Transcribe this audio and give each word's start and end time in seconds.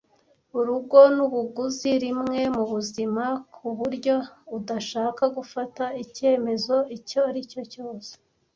Urugo 0.59 0.99
nubuguzi 1.15 1.91
rimwe-mubuzima 2.03 3.23
kuburyo 3.55 4.15
udashaka 4.57 5.23
gufata 5.37 5.83
icyemezo 6.03 6.75
icyo 6.97 7.19
aricyo 7.29 7.61
cyose. 7.73 8.11